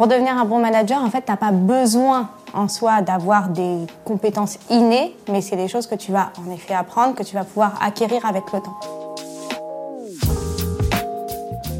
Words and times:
Pour 0.00 0.08
devenir 0.08 0.32
un 0.38 0.46
bon 0.46 0.60
manager, 0.60 1.04
en 1.04 1.10
fait, 1.10 1.26
tu 1.26 1.30
n'as 1.30 1.36
pas 1.36 1.52
besoin 1.52 2.30
en 2.54 2.68
soi 2.68 3.02
d'avoir 3.02 3.50
des 3.50 3.80
compétences 4.06 4.56
innées, 4.70 5.14
mais 5.30 5.42
c'est 5.42 5.56
des 5.56 5.68
choses 5.68 5.86
que 5.86 5.94
tu 5.94 6.10
vas 6.10 6.32
en 6.38 6.50
effet 6.50 6.72
apprendre, 6.72 7.14
que 7.14 7.22
tu 7.22 7.34
vas 7.34 7.44
pouvoir 7.44 7.74
acquérir 7.82 8.24
avec 8.24 8.44
le 8.50 8.60
temps. 8.60 8.80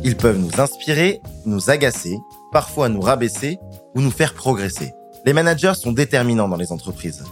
Ils 0.04 0.18
peuvent 0.18 0.36
nous 0.36 0.60
inspirer, 0.60 1.22
nous 1.46 1.70
agacer, 1.70 2.18
parfois 2.52 2.90
nous 2.90 3.00
rabaisser 3.00 3.58
ou 3.94 4.02
nous 4.02 4.10
faire 4.10 4.34
progresser. 4.34 4.92
Les 5.24 5.32
managers 5.32 5.72
sont 5.74 5.92
déterminants 5.92 6.48
dans 6.50 6.58
les 6.58 6.72
entreprises. 6.72 7.24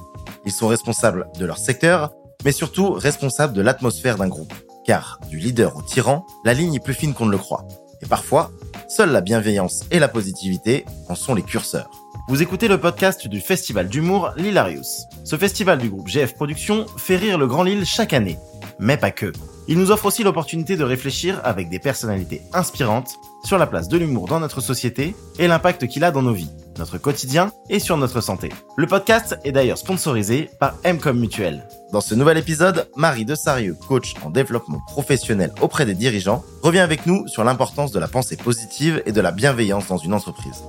Ils 0.47 0.53
sont 0.53 0.69
responsables 0.69 1.29
de 1.39 1.45
leur 1.45 1.59
secteur, 1.59 2.15
mais 2.47 2.53
surtout 2.53 2.93
responsables 2.93 3.53
de 3.53 3.61
l'atmosphère 3.61 4.17
d'un 4.17 4.29
groupe. 4.29 4.55
Car 4.87 5.21
du 5.29 5.37
leader 5.37 5.77
au 5.77 5.83
tyran, 5.83 6.25
la 6.47 6.55
ligne 6.55 6.77
est 6.77 6.81
plus 6.83 6.95
fine 6.95 7.13
qu'on 7.13 7.27
ne 7.27 7.33
le 7.33 7.37
croit. 7.37 7.67
Et 8.01 8.07
parfois, 8.07 8.51
seule 8.89 9.13
la 9.13 9.21
bienveillance 9.21 9.85
et 9.91 9.99
la 9.99 10.09
positivité 10.09 10.87
en 11.09 11.15
sont 11.15 11.35
les 11.35 11.43
curseurs. 11.43 11.91
Vous 12.29 12.43
écoutez 12.43 12.69
le 12.69 12.81
podcast 12.81 13.29
du 13.29 13.41
festival 13.41 13.89
d'humour 13.89 14.31
L'Hilarius. 14.37 15.05
Ce 15.25 15.37
festival 15.37 15.79
du 15.79 15.91
groupe 15.91 16.09
GF 16.09 16.35
Productions 16.35 16.87
fait 16.97 17.17
rire 17.17 17.39
le 17.39 17.47
Grand 17.47 17.63
Lille 17.63 17.85
chaque 17.85 18.15
année. 18.15 18.39
Mais 18.79 18.97
pas 18.97 19.11
que. 19.11 19.33
Il 19.67 19.79
nous 19.79 19.91
offre 19.91 20.07
aussi 20.07 20.25
l'opportunité 20.25 20.77
de 20.77 20.85
réfléchir 20.85 21.41
avec 21.45 21.69
des 21.69 21.79
personnalités 21.79 22.41
inspirantes 22.55 23.17
sur 23.45 23.59
la 23.59 23.67
place 23.67 23.89
de 23.89 23.99
l'humour 23.99 24.27
dans 24.27 24.41
notre 24.41 24.63
société 24.63 25.15
et 25.39 25.47
l'impact 25.47 25.87
qu'il 25.87 26.05
a 26.05 26.11
dans 26.11 26.23
nos 26.23 26.33
vies, 26.33 26.51
notre 26.79 26.99
quotidien 26.99 27.53
et 27.69 27.81
sur 27.81 27.97
notre 27.97 28.21
santé. 28.21 28.51
Le 28.77 28.87
podcast 28.87 29.39
est 29.45 29.53
d'ailleurs 29.53 29.79
sponsorisé 29.79 30.49
par 30.59 30.77
Mcom 30.85 31.19
Mutuel. 31.19 31.69
Dans 31.93 32.01
ce 32.01 32.15
nouvel 32.15 32.39
épisode, 32.39 32.89
Marie 32.97 33.25
de 33.25 33.35
Sarieux, 33.35 33.75
coach 33.75 34.15
en 34.25 34.31
développement 34.31 34.81
professionnel 34.87 35.53
auprès 35.61 35.85
des 35.85 35.95
dirigeants, 35.95 36.45
revient 36.63 36.79
avec 36.79 37.07
nous 37.07 37.27
sur 37.29 37.45
l'importance 37.45 37.93
de 37.93 37.99
la 37.99 38.09
pensée 38.09 38.37
positive 38.37 39.03
et 39.07 39.13
de 39.13 39.21
la 39.21 39.33
bienveillance 39.33 39.89
dans 39.89 39.99
une 39.99 40.15
entreprise. 40.15 40.63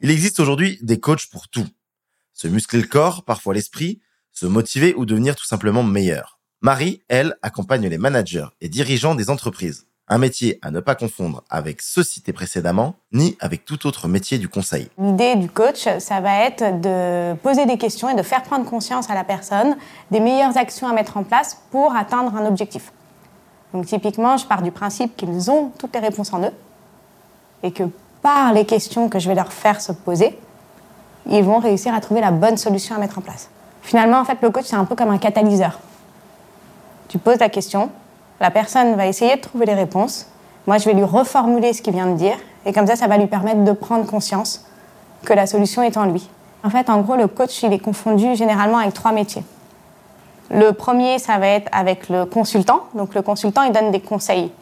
Il 0.00 0.10
existe 0.10 0.40
aujourd'hui 0.40 0.78
des 0.82 1.00
coachs 1.00 1.28
pour 1.30 1.48
tout. 1.48 1.66
Se 2.32 2.48
muscler 2.48 2.80
le 2.80 2.88
corps, 2.88 3.24
parfois 3.24 3.54
l'esprit, 3.54 4.00
se 4.32 4.46
motiver 4.46 4.94
ou 4.96 5.06
devenir 5.06 5.36
tout 5.36 5.46
simplement 5.46 5.82
meilleur. 5.82 6.40
Marie, 6.60 7.02
elle, 7.08 7.36
accompagne 7.42 7.86
les 7.88 7.98
managers 7.98 8.46
et 8.60 8.68
dirigeants 8.68 9.14
des 9.14 9.30
entreprises. 9.30 9.86
Un 10.06 10.18
métier 10.18 10.58
à 10.60 10.70
ne 10.70 10.80
pas 10.80 10.94
confondre 10.94 11.42
avec 11.48 11.80
ce 11.80 12.02
cité 12.02 12.34
précédemment, 12.34 12.94
ni 13.12 13.38
avec 13.40 13.64
tout 13.64 13.86
autre 13.86 14.06
métier 14.06 14.36
du 14.36 14.50
conseil. 14.50 14.90
L'idée 14.98 15.34
du 15.36 15.48
coach, 15.48 15.88
ça 15.98 16.20
va 16.20 16.40
être 16.40 16.80
de 16.82 17.34
poser 17.36 17.64
des 17.64 17.78
questions 17.78 18.10
et 18.10 18.14
de 18.14 18.22
faire 18.22 18.42
prendre 18.42 18.68
conscience 18.68 19.08
à 19.08 19.14
la 19.14 19.24
personne 19.24 19.76
des 20.10 20.20
meilleures 20.20 20.58
actions 20.58 20.86
à 20.88 20.92
mettre 20.92 21.16
en 21.16 21.22
place 21.22 21.58
pour 21.70 21.96
atteindre 21.96 22.36
un 22.36 22.44
objectif. 22.44 22.92
Donc 23.72 23.86
typiquement, 23.86 24.36
je 24.36 24.44
pars 24.44 24.60
du 24.60 24.70
principe 24.70 25.16
qu'ils 25.16 25.50
ont 25.50 25.72
toutes 25.78 25.94
les 25.94 26.00
réponses 26.00 26.34
en 26.34 26.42
eux 26.42 26.52
et 27.62 27.72
que 27.72 27.84
par 28.20 28.52
les 28.52 28.66
questions 28.66 29.08
que 29.08 29.18
je 29.18 29.28
vais 29.28 29.34
leur 29.34 29.54
faire 29.54 29.80
se 29.80 29.92
poser, 29.92 30.38
ils 31.30 31.42
vont 31.42 31.60
réussir 31.60 31.94
à 31.94 32.00
trouver 32.02 32.20
la 32.20 32.30
bonne 32.30 32.58
solution 32.58 32.94
à 32.94 32.98
mettre 32.98 33.18
en 33.18 33.22
place. 33.22 33.48
Finalement, 33.80 34.18
en 34.18 34.24
fait, 34.26 34.36
le 34.42 34.50
coach, 34.50 34.66
c'est 34.66 34.76
un 34.76 34.84
peu 34.84 34.96
comme 34.96 35.10
un 35.10 35.18
catalyseur. 35.18 35.80
Tu 37.08 37.18
poses 37.18 37.38
la 37.38 37.48
question, 37.48 37.90
la 38.44 38.50
personne 38.50 38.94
va 38.94 39.06
essayer 39.06 39.36
de 39.36 39.40
trouver 39.40 39.64
les 39.64 39.72
réponses. 39.72 40.26
Moi, 40.66 40.76
je 40.76 40.84
vais 40.84 40.92
lui 40.92 41.02
reformuler 41.02 41.72
ce 41.72 41.80
qu'il 41.80 41.94
vient 41.94 42.08
de 42.08 42.16
dire. 42.18 42.36
Et 42.66 42.74
comme 42.74 42.86
ça, 42.86 42.94
ça 42.94 43.06
va 43.06 43.16
lui 43.16 43.26
permettre 43.26 43.64
de 43.64 43.72
prendre 43.72 44.04
conscience 44.04 44.66
que 45.24 45.32
la 45.32 45.46
solution 45.46 45.82
est 45.82 45.96
en 45.96 46.04
lui. 46.04 46.28
En 46.62 46.68
fait, 46.68 46.90
en 46.90 47.00
gros, 47.00 47.16
le 47.16 47.26
coach, 47.26 47.62
il 47.62 47.72
est 47.72 47.78
confondu 47.78 48.36
généralement 48.36 48.76
avec 48.76 48.92
trois 48.92 49.12
métiers. 49.12 49.42
Le 50.50 50.72
premier, 50.72 51.18
ça 51.18 51.38
va 51.38 51.46
être 51.46 51.70
avec 51.72 52.10
le 52.10 52.26
consultant. 52.26 52.82
Donc, 52.92 53.14
le 53.14 53.22
consultant, 53.22 53.62
il 53.62 53.72
donne 53.72 53.90
des 53.90 54.00
conseils. 54.00 54.52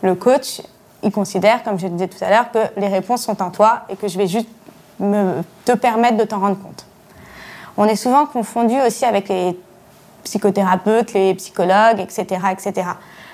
Le 0.00 0.14
coach, 0.14 0.62
il 1.02 1.12
considère, 1.12 1.62
comme 1.62 1.78
je 1.78 1.84
le 1.84 1.92
disais 1.92 2.08
tout 2.08 2.24
à 2.24 2.30
l'heure, 2.30 2.50
que 2.50 2.80
les 2.80 2.88
réponses 2.88 3.24
sont 3.24 3.42
en 3.42 3.50
toi 3.50 3.82
et 3.90 3.96
que 3.96 4.08
je 4.08 4.16
vais 4.16 4.26
juste 4.26 4.48
te 4.98 5.72
permettre 5.72 6.16
de 6.16 6.24
t'en 6.24 6.40
rendre 6.40 6.56
compte. 6.58 6.86
On 7.76 7.84
est 7.84 7.96
souvent 7.96 8.24
confondu 8.24 8.74
aussi 8.86 9.04
avec 9.04 9.28
les 9.28 9.54
psychothérapeutes, 10.28 11.12
les 11.14 11.34
psychologues, 11.34 12.00
etc., 12.00 12.24
etc. 12.52 12.88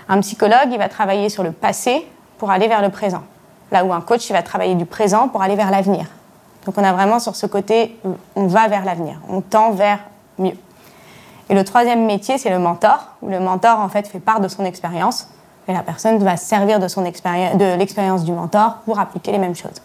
Un 0.08 0.20
psychologue, 0.20 0.68
il 0.70 0.78
va 0.78 0.88
travailler 0.88 1.28
sur 1.28 1.42
le 1.42 1.52
passé 1.52 2.06
pour 2.38 2.50
aller 2.50 2.68
vers 2.68 2.82
le 2.82 2.90
présent. 2.90 3.22
Là 3.72 3.84
où 3.84 3.92
un 3.92 4.00
coach, 4.00 4.28
il 4.30 4.32
va 4.32 4.42
travailler 4.42 4.74
du 4.74 4.86
présent 4.86 5.28
pour 5.28 5.42
aller 5.42 5.56
vers 5.56 5.70
l'avenir. 5.70 6.06
Donc 6.66 6.78
on 6.78 6.84
a 6.84 6.92
vraiment 6.92 7.18
sur 7.18 7.36
ce 7.36 7.46
côté, 7.46 7.98
on 8.36 8.46
va 8.46 8.68
vers 8.68 8.84
l'avenir, 8.84 9.20
on 9.28 9.40
tend 9.40 9.72
vers 9.72 9.98
mieux. 10.38 10.56
Et 11.50 11.54
le 11.54 11.64
troisième 11.64 12.06
métier, 12.06 12.38
c'est 12.38 12.50
le 12.50 12.58
mentor, 12.58 13.08
où 13.20 13.28
le 13.28 13.38
mentor, 13.38 13.80
en 13.80 13.88
fait, 13.88 14.06
fait 14.06 14.20
part 14.20 14.40
de 14.40 14.48
son 14.48 14.64
expérience. 14.64 15.28
Et 15.68 15.72
la 15.72 15.82
personne 15.82 16.18
va 16.18 16.36
servir 16.36 16.78
de, 16.78 16.88
son 16.88 17.02
de 17.02 17.76
l'expérience 17.76 18.24
du 18.24 18.32
mentor 18.32 18.76
pour 18.84 18.98
appliquer 18.98 19.32
les 19.32 19.38
mêmes 19.38 19.54
choses. 19.54 19.82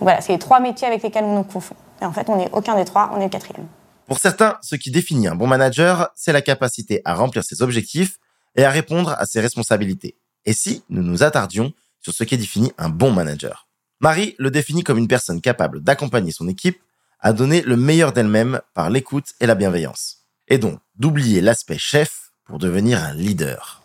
Voilà, 0.00 0.20
c'est 0.20 0.32
les 0.32 0.38
trois 0.38 0.60
métiers 0.60 0.86
avec 0.86 1.02
lesquels 1.02 1.24
on 1.24 1.34
nous 1.34 1.42
confond. 1.44 1.74
Et 2.00 2.04
en 2.04 2.12
fait, 2.12 2.28
on 2.28 2.36
n'est 2.36 2.50
aucun 2.52 2.74
des 2.76 2.84
trois, 2.84 3.10
on 3.14 3.20
est 3.20 3.24
le 3.24 3.30
quatrième. 3.30 3.66
Pour 4.08 4.20
certains, 4.20 4.56
ce 4.62 4.74
qui 4.74 4.90
définit 4.90 5.28
un 5.28 5.34
bon 5.34 5.46
manager, 5.46 6.08
c'est 6.14 6.32
la 6.32 6.40
capacité 6.40 7.02
à 7.04 7.14
remplir 7.14 7.44
ses 7.44 7.60
objectifs 7.60 8.16
et 8.56 8.64
à 8.64 8.70
répondre 8.70 9.10
à 9.10 9.26
ses 9.26 9.38
responsabilités. 9.38 10.16
Et 10.46 10.54
si 10.54 10.82
nous 10.88 11.02
nous 11.02 11.22
attardions 11.22 11.74
sur 12.00 12.14
ce 12.14 12.24
qui 12.24 12.38
définit 12.38 12.72
un 12.78 12.88
bon 12.88 13.12
manager? 13.12 13.68
Marie 14.00 14.34
le 14.38 14.50
définit 14.50 14.82
comme 14.82 14.96
une 14.96 15.08
personne 15.08 15.42
capable 15.42 15.82
d'accompagner 15.82 16.32
son 16.32 16.48
équipe 16.48 16.80
à 17.20 17.34
donner 17.34 17.60
le 17.60 17.76
meilleur 17.76 18.14
d'elle-même 18.14 18.62
par 18.72 18.88
l'écoute 18.88 19.34
et 19.40 19.46
la 19.46 19.54
bienveillance. 19.54 20.24
Et 20.48 20.56
donc, 20.56 20.78
d'oublier 20.96 21.42
l'aspect 21.42 21.76
chef 21.76 22.30
pour 22.46 22.58
devenir 22.58 23.04
un 23.04 23.12
leader. 23.12 23.82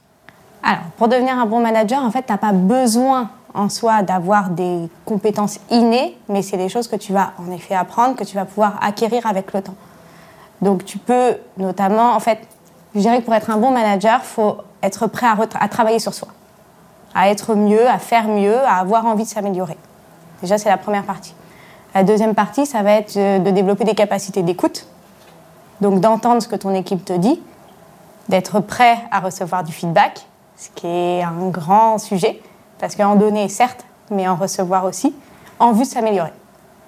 Alors, 0.63 0.85
pour 0.95 1.09
devenir 1.09 1.38
un 1.38 1.45
bon 1.45 1.59
manager, 1.59 2.01
en 2.01 2.11
fait, 2.11 2.25
tu 2.25 2.31
n'as 2.31 2.38
pas 2.38 2.53
besoin 2.53 3.29
en 3.53 3.67
soi 3.67 4.03
d'avoir 4.03 4.51
des 4.51 4.88
compétences 5.03 5.59
innées, 5.69 6.17
mais 6.29 6.41
c'est 6.41 6.55
des 6.55 6.69
choses 6.69 6.88
que 6.88 6.95
tu 6.95 7.11
vas 7.11 7.34
en 7.40 7.51
effet 7.51 7.75
apprendre, 7.75 8.16
que 8.16 8.23
tu 8.23 8.35
vas 8.35 8.45
pouvoir 8.45 8.81
acquérir 8.81 9.25
avec 9.25 9.51
le 9.51 9.61
temps. 9.61 9.75
Donc 10.62 10.86
tu 10.86 10.97
peux 10.97 11.38
notamment, 11.58 12.14
en 12.14 12.19
fait, 12.19 12.40
je 12.96 13.00
dirais 13.00 13.19
que 13.19 13.25
pour 13.25 13.34
être 13.34 13.50
un 13.50 13.58
bon 13.58 13.72
manager, 13.72 14.24
faut 14.24 14.58
être 14.81 15.08
prêt 15.08 15.28
à, 15.28 15.68
travailler 15.68 16.00
sur 16.00 16.14
soi, 16.14 16.28
à 17.16 17.30
être 17.30 17.56
mieux, 17.56 17.88
à 17.88 17.97
faire 17.97 18.28
mieux, 18.28 18.59
à 18.59 18.75
avoir 18.75 19.06
envie 19.06 19.24
de 19.24 19.30
s'améliorer. 19.30 19.78
Déjà, 20.41 20.58
c'est 20.58 20.69
la 20.69 20.78
première 20.78 21.03
partie. 21.03 21.34
La 21.96 22.03
deuxième 22.03 22.36
partie, 22.36 22.66
ça 22.66 22.84
va 22.84 22.94
être 22.94 23.16
de 23.16 23.52
développer 23.52 23.84
des 23.84 23.96
capacités 23.96 24.44
d'écoute, 24.44 24.88
donc 25.81 26.00
d'entendre 26.00 26.41
ce 26.41 26.47
que 26.47 26.56
ton 26.56 26.74
équipe 26.74 27.06
te 27.06 27.14
dit, 27.14 27.41
d'être 28.30 28.59
prêt 28.59 28.97
à 29.12 29.20
recevoir 29.20 29.64
du 29.64 29.72
feedback, 29.72 30.25
ce 30.58 30.70
qui 30.75 30.88
est 30.88 31.24
un 31.24 31.50
grand 31.50 31.97
sujet, 31.97 32.41
parce 32.80 32.96
qu'en 32.96 33.16
donner, 33.16 33.47
certes, 33.50 33.85
mais 34.12 34.28
en 34.28 34.35
recevoir 34.35 34.85
aussi, 34.85 35.16
en 35.59 35.72
vue 35.72 35.84
de 35.84 35.88
s'améliorer 35.88 36.34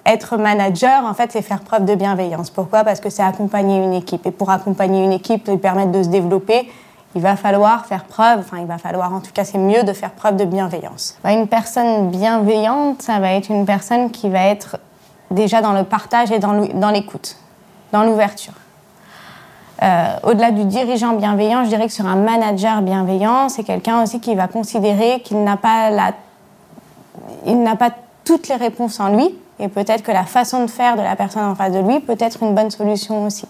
être 0.06 0.36
manager, 0.36 1.04
en 1.04 1.14
fait, 1.14 1.32
c'est 1.32 1.42
faire 1.42 1.60
preuve 1.60 1.84
de 1.84 1.94
bienveillance. 1.94 2.50
Pourquoi? 2.50 2.84
Parce 2.84 3.00
que 3.00 3.10
c'est 3.10 3.22
accompagner 3.22 3.82
une 3.82 3.92
équipe. 3.92 4.26
Et 4.26 4.30
pour 4.30 4.50
accompagner 4.50 5.04
une 5.04 5.12
équipe, 5.12 5.48
lui 5.48 5.58
permettre 5.58 5.92
de 5.92 6.02
se 6.02 6.08
développer, 6.08 6.70
il 7.14 7.22
va 7.22 7.36
falloir 7.36 7.86
faire 7.86 8.04
preuve, 8.04 8.40
enfin, 8.40 8.58
il 8.58 8.66
va 8.66 8.78
falloir, 8.78 9.12
en 9.12 9.20
tout 9.20 9.32
cas, 9.32 9.44
c'est 9.44 9.58
mieux 9.58 9.82
de 9.82 9.92
faire 9.92 10.10
preuve 10.10 10.36
de 10.36 10.44
bienveillance. 10.44 11.16
Bah, 11.24 11.32
une 11.32 11.48
personne 11.48 12.10
bienveillante, 12.10 13.02
ça 13.02 13.18
va 13.18 13.32
être 13.32 13.50
une 13.50 13.64
personne 13.64 14.10
qui 14.10 14.28
va 14.28 14.44
être 14.46 14.78
déjà 15.30 15.60
dans 15.60 15.72
le 15.72 15.82
partage 15.82 16.30
et 16.30 16.38
dans 16.38 16.90
l'écoute, 16.90 17.36
dans 17.92 18.04
l'ouverture. 18.04 18.52
Euh, 19.82 20.06
au-delà 20.22 20.52
du 20.52 20.64
dirigeant 20.64 21.14
bienveillant, 21.14 21.64
je 21.64 21.68
dirais 21.68 21.86
que 21.86 21.92
sur 21.92 22.06
un 22.06 22.16
manager 22.16 22.80
bienveillant, 22.80 23.48
c'est 23.48 23.64
quelqu'un 23.64 24.02
aussi 24.02 24.20
qui 24.20 24.34
va 24.34 24.48
considérer 24.48 25.20
qu'il 25.20 25.42
n'a 25.44 25.56
pas 25.56 25.90
la... 25.90 26.12
n'a 27.44 27.76
pas 27.76 27.90
toutes 28.24 28.48
les 28.48 28.56
réponses 28.56 29.00
en 29.00 29.08
lui, 29.08 29.34
et 29.58 29.68
peut-être 29.68 30.02
que 30.02 30.12
la 30.12 30.24
façon 30.24 30.62
de 30.64 30.70
faire 30.70 30.96
de 30.96 31.02
la 31.02 31.16
personne 31.16 31.44
en 31.44 31.54
face 31.54 31.72
de 31.72 31.78
lui 31.78 32.00
peut 32.00 32.16
être 32.18 32.42
une 32.42 32.54
bonne 32.54 32.70
solution 32.70 33.26
aussi. 33.26 33.46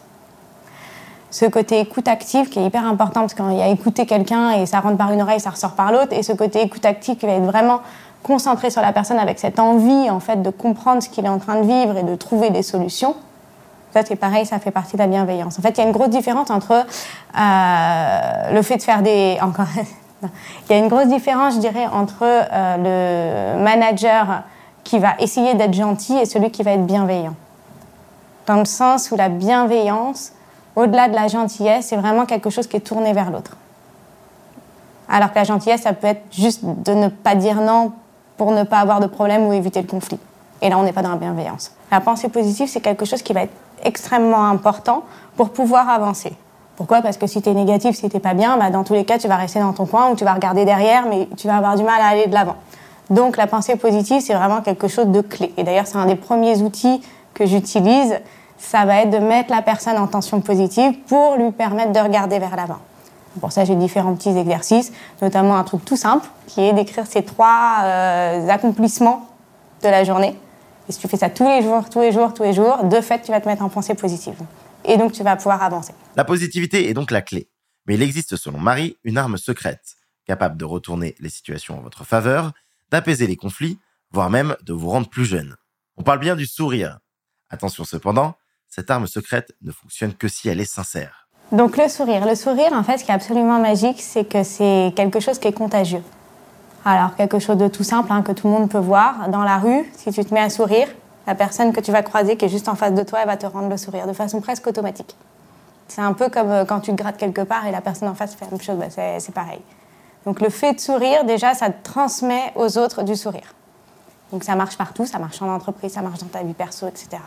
Ce 1.30 1.44
côté 1.44 1.80
écoute 1.80 2.08
active 2.08 2.48
qui 2.48 2.60
est 2.60 2.64
hyper 2.64 2.86
important 2.86 3.20
parce 3.20 3.34
qu'il 3.34 3.52
y 3.52 3.62
a 3.62 3.68
écouter 3.68 4.06
quelqu'un 4.06 4.52
et 4.52 4.66
ça 4.66 4.80
rentre 4.80 4.96
par 4.96 5.12
une 5.12 5.20
oreille, 5.20 5.40
ça 5.40 5.50
ressort 5.50 5.72
par 5.72 5.92
l'autre, 5.92 6.12
et 6.12 6.22
ce 6.22 6.32
côté 6.32 6.62
écoute 6.62 6.86
active 6.86 7.16
qui 7.16 7.26
va 7.26 7.32
être 7.32 7.44
vraiment 7.44 7.80
concentré 8.22 8.70
sur 8.70 8.82
la 8.82 8.92
personne 8.92 9.18
avec 9.18 9.38
cette 9.38 9.58
envie 9.58 10.08
en 10.10 10.20
fait 10.20 10.42
de 10.42 10.50
comprendre 10.50 11.03
ce 11.03 11.08
qu'il 11.08 11.24
est 11.24 11.28
en 11.28 11.38
train 11.38 11.60
de 11.60 11.66
vivre 11.66 11.97
et 11.97 12.03
de 12.04 12.14
trouver 12.14 12.50
des 12.50 12.62
solutions. 12.62 13.14
Ça 13.92 14.02
c'est 14.04 14.16
pareil, 14.16 14.47
ça 14.47 14.59
fait 14.59 14.70
partie 14.70 14.94
de 14.94 14.98
la 14.98 15.06
bienveillance. 15.09 15.59
En 15.59 15.62
fait, 15.62 15.70
il 15.70 15.78
y 15.78 15.80
a 15.80 15.86
une 15.86 15.92
grosse 15.92 16.10
différence 16.10 16.50
entre 16.50 16.72
euh, 16.72 18.52
le 18.52 18.62
fait 18.62 18.76
de 18.76 18.82
faire 18.82 19.02
des 19.02 19.38
il 20.22 20.28
y 20.70 20.72
a 20.74 20.78
une 20.78 20.88
grosse 20.88 21.09
différence, 21.09 21.54
je 21.54 21.60
dirais, 21.60 21.86
entre 21.92 22.22
euh, 22.22 23.54
le 23.56 23.62
manager 23.62 24.42
qui 24.86 25.00
va 25.00 25.15
essayer 25.18 25.54
d'être 25.54 25.74
gentil 25.74 26.16
et 26.16 26.24
celui 26.24 26.50
qui 26.50 26.62
va 26.62 26.71
être 26.72 26.86
bienveillant. 26.86 27.34
Dans 28.47 28.56
le 28.56 28.65
sens 28.65 29.10
où 29.10 29.16
la 29.16 29.28
bienveillance, 29.28 30.33
au-delà 30.77 31.09
de 31.09 31.15
la 31.15 31.27
gentillesse, 31.27 31.86
c'est 31.88 31.97
vraiment 31.97 32.24
quelque 32.24 32.50
chose 32.50 32.68
qui 32.68 32.77
est 32.77 32.80
tourné 32.80 33.12
vers 33.12 33.33
l'autre. 33.33 33.56
Alors 35.09 35.33
que 35.33 35.38
la 35.38 35.44
gentillesse, 35.44 35.83
ça 35.83 35.92
peut 35.92 36.06
être 36.06 36.22
juste 36.30 36.65
de 36.65 36.94
ne 36.94 37.09
pas 37.09 37.34
dire 37.34 37.60
non 37.60 37.92
pour 38.36 38.53
ne 38.53 38.62
pas 38.62 38.78
avoir 38.78 39.00
de 39.00 39.09
problème 39.09 39.47
ou 39.47 39.53
éviter 39.53 39.83
le 39.83 39.88
conflit. 39.88 40.21
Et 40.62 40.71
là, 40.71 40.78
on 40.78 40.84
n'est 40.84 40.92
pas 40.92 41.03
dans 41.03 41.10
la 41.10 41.16
bienveillance. 41.16 41.72
La 41.91 42.00
pensée 42.00 42.28
positive, 42.28 42.68
c'est 42.68 42.80
quelque 42.80 43.04
chose 43.04 43.22
qui 43.22 43.33
va 43.33 43.42
être 43.42 43.54
extrêmement 43.83 44.44
important 44.48 45.03
pour 45.36 45.50
pouvoir 45.50 45.88
avancer. 45.88 46.33
Pourquoi? 46.77 47.03
Parce 47.03 47.16
que 47.16 47.27
si 47.27 47.42
tu 47.42 47.48
es 47.48 47.54
négatif, 47.54 47.97
si 47.97 48.09
tu 48.09 48.21
pas 48.21 48.34
bien, 48.34 48.56
bah 48.56 48.71
dans 48.71 48.84
tous 48.84 48.94
les 48.94 49.04
cas, 49.04 49.18
tu 49.18 49.27
vas 49.27 49.36
rester 49.36 49.59
dans 49.59 49.72
ton 49.72 49.86
coin 49.86 50.10
ou 50.10 50.15
tu 50.15 50.24
vas 50.24 50.34
regarder 50.34 50.65
derrière, 50.65 51.06
mais 51.09 51.28
tu 51.36 51.48
vas 51.48 51.56
avoir 51.56 51.74
du 51.74 51.83
mal 51.83 52.00
à 52.00 52.06
aller 52.06 52.27
de 52.27 52.34
l'avant. 52.34 52.56
Donc 53.10 53.36
la 53.36 53.47
pensée 53.47 53.76
positive, 53.76 54.20
c'est 54.20 54.34
vraiment 54.34 54.62
quelque 54.62 54.88
chose 54.88 55.06
de 55.06 55.20
clé. 55.20 55.53
Et 55.56 55.64
d'ailleurs, 55.64 55.86
c'est 55.86 55.97
un 55.97 56.06
des 56.06 56.16
premiers 56.16 56.60
outils 56.62 57.00
que 57.34 57.47
j'utilise. 57.47 58.18
Ça 58.58 58.84
va 58.84 59.03
être 59.03 59.10
de 59.10 59.18
mettre 59.18 59.50
la 59.50 59.62
personne 59.62 59.97
en 59.97 60.06
tension 60.06 60.41
positive 60.41 60.92
pour 61.06 61.36
lui 61.36 61.53
permettre 61.53 61.92
de 61.92 62.00
regarder 62.00 62.38
vers 62.38 62.56
l'avant. 62.56 62.78
Pour 63.41 63.53
ça, 63.53 63.64
j'ai 63.64 63.76
différents 63.76 64.14
petits 64.14 64.36
exercices, 64.36 64.92
notamment 65.20 65.56
un 65.56 65.64
truc 65.64 65.84
tout 65.84 65.97
simple, 65.97 66.26
qui 66.47 66.62
est 66.62 66.72
d'écrire 66.72 67.06
ces 67.06 67.22
trois 67.22 67.82
euh, 67.82 68.48
accomplissements 68.48 69.28
de 69.82 69.88
la 69.88 70.04
journée. 70.04 70.34
Et 70.88 70.92
si 70.92 70.98
tu 70.98 71.06
fais 71.06 71.18
ça 71.18 71.28
tous 71.28 71.47
les 71.47 71.62
jours, 71.62 71.91
tous 71.91 72.00
les 72.00 72.12
jours, 72.12 72.32
tous 72.32 72.44
les 72.44 72.54
jours, 72.54 72.84
de 72.84 73.00
fait, 73.00 73.20
tu 73.20 73.32
vas 73.32 73.41
te 73.41 73.48
mettre 73.48 73.62
en 73.62 73.68
pensée 73.68 73.94
positive. 73.94 74.36
Et 74.84 74.97
donc, 74.97 75.12
tu 75.12 75.22
vas 75.22 75.36
pouvoir 75.36 75.62
avancer. 75.62 75.92
La 76.14 76.24
positivité 76.24 76.88
est 76.88 76.94
donc 76.94 77.10
la 77.10 77.20
clé. 77.20 77.48
Mais 77.86 77.94
il 77.94 78.02
existe, 78.02 78.36
selon 78.36 78.59
Marie, 78.59 78.97
une 79.04 79.18
arme 79.18 79.36
secrète, 79.36 79.97
capable 80.26 80.56
de 80.56 80.64
retourner 80.64 81.14
les 81.20 81.28
situations 81.28 81.78
en 81.78 81.82
votre 81.82 82.04
faveur, 82.04 82.52
d'apaiser 82.91 83.27
les 83.27 83.36
conflits, 83.36 83.78
voire 84.10 84.30
même 84.30 84.56
de 84.62 84.72
vous 84.72 84.88
rendre 84.88 85.09
plus 85.09 85.24
jeune. 85.24 85.56
On 85.97 86.03
parle 86.03 86.18
bien 86.18 86.36
du 86.36 86.47
sourire. 86.47 86.98
Attention 87.50 87.84
cependant, 87.84 88.34
cette 88.68 88.91
arme 88.91 89.06
secrète 89.06 89.53
ne 89.62 89.72
fonctionne 89.72 90.15
que 90.15 90.28
si 90.28 90.48
elle 90.48 90.60
est 90.60 90.71
sincère. 90.71 91.28
Donc 91.53 91.77
le 91.77 91.88
sourire. 91.88 92.27
Le 92.27 92.34
sourire, 92.34 92.72
en 92.72 92.83
fait, 92.83 92.98
ce 92.98 93.04
qui 93.04 93.10
est 93.10 93.15
absolument 93.15 93.60
magique, 93.60 94.03
c'est 94.03 94.24
que 94.24 94.42
c'est 94.42 94.92
quelque 94.97 95.21
chose 95.21 95.38
qui 95.38 95.48
est 95.48 95.53
contagieux. 95.53 96.03
Alors, 96.84 97.15
quelque 97.16 97.38
chose 97.38 97.56
de 97.56 97.68
tout 97.68 97.84
simple, 97.84 98.12
hein, 98.12 98.22
que 98.22 98.33
tout 98.33 98.47
le 98.47 98.53
monde 98.53 98.71
peut 98.71 98.78
voir. 98.78 99.28
Dans 99.28 99.42
la 99.42 99.59
rue, 99.59 99.84
si 99.97 100.10
tu 100.12 100.24
te 100.24 100.34
mets 100.34 100.41
à 100.41 100.50
sourire, 100.50 100.88
la 101.27 101.34
personne 101.34 101.72
que 101.72 101.80
tu 101.80 101.92
vas 101.92 102.03
croiser, 102.03 102.36
qui 102.36 102.44
est 102.44 102.48
juste 102.48 102.68
en 102.68 102.74
face 102.74 102.94
de 102.94 103.03
toi, 103.03 103.21
elle 103.22 103.27
va 103.27 103.36
te 103.36 103.47
rendre 103.47 103.68
le 103.68 103.77
sourire 103.77 104.06
de 104.06 104.12
façon 104.12 104.41
presque 104.41 104.66
automatique. 104.66 105.16
C'est 105.88 106.00
un 106.00 106.12
peu 106.12 106.28
comme 106.28 106.50
euh, 106.50 106.65
quand 106.65 106.80
tu 106.80 106.91
te 106.91 106.97
grattes 106.97 107.16
quelque 107.16 107.42
part 107.42 107.66
et 107.66 107.72
la 107.72 107.80
personne 107.80 108.09
en 108.09 108.15
face 108.15 108.34
fait 108.34 108.44
la 108.44 108.50
même 108.53 108.60
chose, 108.60 108.77
bah, 108.77 108.86
c'est 108.91 109.34
pareil. 109.34 109.60
Donc 110.26 110.40
le 110.40 110.50
fait 110.50 110.74
de 110.74 110.80
sourire, 110.80 111.24
déjà, 111.24 111.54
ça 111.54 111.70
transmet 111.70 112.52
aux 112.56 112.76
autres 112.78 113.04
du 113.04 113.14
sourire. 113.14 113.54
Donc 114.32 114.42
ça 114.42 114.56
marche 114.56 114.76
partout, 114.76 115.06
ça 115.06 115.20
marche 115.20 115.40
en 115.40 115.48
entreprise, 115.48 115.92
ça 115.92 116.02
marche 116.02 116.18
dans 116.18 116.26
ta 116.26 116.42
vie 116.42 116.52
perso, 116.52 116.88
etc. 116.88 117.18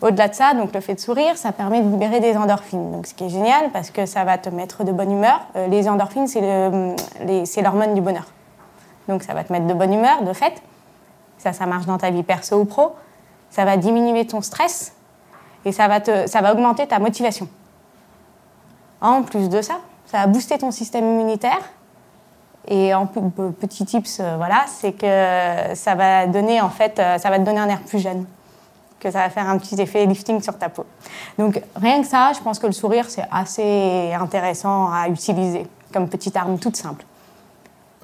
Au-delà 0.00 0.28
de 0.28 0.34
ça, 0.34 0.54
donc 0.54 0.72
le 0.72 0.80
fait 0.80 0.94
de 0.94 1.00
sourire, 1.00 1.36
ça 1.36 1.50
permet 1.52 1.82
de 1.82 1.90
libérer 1.90 2.20
des 2.20 2.36
endorphines. 2.36 2.92
Donc 2.92 3.06
ce 3.06 3.12
qui 3.12 3.24
est 3.24 3.28
génial 3.28 3.70
parce 3.72 3.90
que 3.90 4.06
ça 4.06 4.24
va 4.24 4.38
te 4.38 4.48
mettre 4.48 4.84
de 4.84 4.92
bonne 4.92 5.10
humeur. 5.10 5.40
Euh, 5.56 5.66
les 5.66 5.88
endorphines, 5.88 6.28
c'est 6.28 7.62
l'hormone 7.62 7.94
du 7.94 8.00
bonheur. 8.00 8.26
Donc 9.08 9.24
ça 9.24 9.34
va 9.34 9.42
te 9.42 9.52
mettre 9.52 9.66
de 9.66 9.74
bonne 9.74 9.92
humeur, 9.92 10.22
de 10.22 10.32
fait. 10.32 10.62
Ça, 11.38 11.52
ça 11.52 11.66
marche 11.66 11.86
dans 11.86 11.98
ta 11.98 12.10
vie 12.10 12.22
perso 12.22 12.60
ou 12.60 12.64
pro. 12.64 12.94
Ça 13.50 13.64
va 13.64 13.76
diminuer 13.76 14.26
ton 14.26 14.42
stress 14.42 14.94
et 15.64 15.72
ça 15.72 15.88
va, 15.88 16.00
te, 16.00 16.28
ça 16.28 16.40
va 16.40 16.52
augmenter 16.52 16.86
ta 16.86 17.00
motivation. 17.00 17.48
En 19.00 19.22
plus 19.22 19.48
de 19.48 19.60
ça, 19.60 19.80
ça 20.06 20.18
va 20.18 20.26
booster 20.28 20.56
ton 20.56 20.70
système 20.70 21.04
immunitaire. 21.04 21.60
Et 22.70 22.94
en 22.94 23.04
petit 23.06 23.84
tips, 23.84 24.20
euh, 24.20 24.36
voilà, 24.36 24.64
c'est 24.68 24.92
que 24.92 25.74
ça 25.74 25.96
va 25.96 26.28
donner 26.28 26.60
en 26.60 26.70
fait, 26.70 27.00
euh, 27.00 27.18
ça 27.18 27.28
va 27.28 27.40
te 27.40 27.44
donner 27.44 27.58
un 27.58 27.68
air 27.68 27.80
plus 27.80 27.98
jeune, 27.98 28.24
que 29.00 29.10
ça 29.10 29.18
va 29.18 29.28
faire 29.28 29.48
un 29.48 29.58
petit 29.58 29.80
effet 29.80 30.06
lifting 30.06 30.40
sur 30.40 30.56
ta 30.56 30.68
peau. 30.68 30.86
Donc 31.36 31.60
rien 31.74 32.00
que 32.00 32.06
ça, 32.06 32.30
je 32.32 32.40
pense 32.40 32.60
que 32.60 32.68
le 32.68 32.72
sourire 32.72 33.06
c'est 33.08 33.26
assez 33.32 34.12
intéressant 34.14 34.88
à 34.92 35.08
utiliser 35.08 35.66
comme 35.92 36.08
petite 36.08 36.36
arme 36.36 36.58
toute 36.60 36.76
simple. 36.76 37.04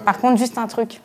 Par 0.05 0.19
contre, 0.19 0.37
juste 0.37 0.59
un 0.59 0.67
truc, 0.67 1.01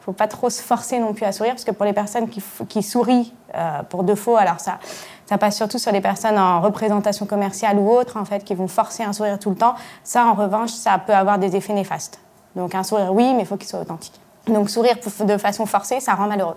faut 0.00 0.12
pas 0.12 0.28
trop 0.28 0.48
se 0.48 0.62
forcer 0.62 1.00
non 1.00 1.12
plus 1.12 1.24
à 1.24 1.32
sourire, 1.32 1.54
parce 1.54 1.64
que 1.64 1.72
pour 1.72 1.84
les 1.84 1.92
personnes 1.92 2.28
qui, 2.28 2.82
sourient 2.82 3.32
euh, 3.54 3.82
pour 3.88 4.04
de 4.04 4.14
faux, 4.14 4.36
alors 4.36 4.60
ça, 4.60 4.78
ça 5.26 5.38
passe 5.38 5.56
surtout 5.56 5.78
sur 5.78 5.90
les 5.92 6.00
personnes 6.00 6.38
en 6.38 6.60
représentation 6.60 7.26
commerciale 7.26 7.78
ou 7.78 7.90
autre, 7.90 8.16
en 8.16 8.24
fait, 8.24 8.42
qui 8.44 8.54
vont 8.54 8.68
forcer 8.68 9.02
un 9.02 9.12
sourire 9.12 9.38
tout 9.38 9.50
le 9.50 9.56
temps. 9.56 9.74
Ça, 10.02 10.26
en 10.26 10.34
revanche, 10.34 10.70
ça 10.70 10.98
peut 10.98 11.14
avoir 11.14 11.38
des 11.38 11.54
effets 11.56 11.74
néfastes. 11.74 12.18
Donc 12.56 12.74
un 12.74 12.82
sourire, 12.82 13.12
oui, 13.12 13.32
mais 13.34 13.42
il 13.42 13.46
faut 13.46 13.56
qu'il 13.56 13.68
soit 13.68 13.80
authentique. 13.80 14.14
Donc 14.46 14.70
sourire 14.70 14.96
de 15.20 15.36
façon 15.36 15.66
forcée, 15.66 16.00
ça 16.00 16.14
rend 16.14 16.26
malheureux. 16.26 16.56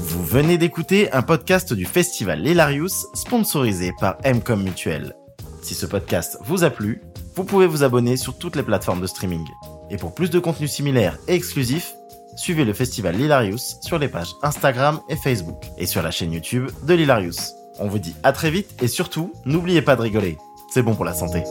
Vous 0.00 0.24
venez 0.24 0.58
d'écouter 0.58 1.12
un 1.12 1.22
podcast 1.22 1.72
du 1.72 1.84
festival 1.84 2.40
L'Hilarius, 2.40 3.06
sponsorisé 3.14 3.92
par 4.00 4.16
Mcom 4.24 4.62
Mutuel. 4.62 5.14
Si 5.62 5.74
ce 5.74 5.86
podcast 5.86 6.38
vous 6.44 6.64
a 6.64 6.70
plu, 6.70 7.02
vous 7.36 7.44
pouvez 7.44 7.66
vous 7.66 7.84
abonner 7.84 8.16
sur 8.16 8.36
toutes 8.36 8.56
les 8.56 8.62
plateformes 8.62 9.00
de 9.00 9.06
streaming. 9.06 9.46
Et 9.90 9.96
pour 9.96 10.14
plus 10.14 10.30
de 10.30 10.38
contenu 10.38 10.66
similaire 10.66 11.18
et 11.28 11.34
exclusif, 11.34 11.94
suivez 12.36 12.64
le 12.64 12.72
festival 12.72 13.16
Lilarius 13.16 13.76
sur 13.80 13.98
les 13.98 14.08
pages 14.08 14.34
Instagram 14.42 15.00
et 15.08 15.16
Facebook 15.16 15.62
et 15.78 15.86
sur 15.86 16.02
la 16.02 16.10
chaîne 16.10 16.32
YouTube 16.32 16.70
de 16.82 16.94
Lilarius. 16.94 17.54
On 17.78 17.88
vous 17.88 17.98
dit 17.98 18.14
à 18.22 18.32
très 18.32 18.50
vite 18.50 18.82
et 18.82 18.88
surtout, 18.88 19.32
n'oubliez 19.44 19.82
pas 19.82 19.96
de 19.96 20.02
rigoler. 20.02 20.38
C'est 20.72 20.82
bon 20.82 20.94
pour 20.94 21.04
la 21.04 21.14
santé. 21.14 21.42